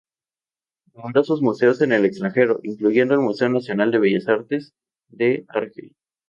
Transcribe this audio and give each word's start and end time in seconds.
Numerosos 0.95 1.43
museos 1.43 1.79
en 1.83 1.91
el 1.91 2.05
extranjero, 2.05 2.59
incluyendo 2.63 3.13
el 3.13 3.19
Museo 3.19 3.49
Nacional 3.49 3.91
de 3.91 3.99
Bellas 3.99 4.27
Artes 4.29 4.73
de 5.09 5.45
Argel. 5.47 5.95